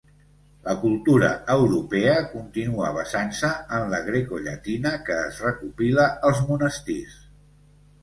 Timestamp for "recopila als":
5.49-6.47